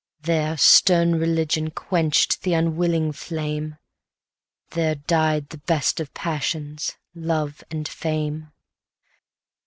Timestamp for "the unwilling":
2.41-3.11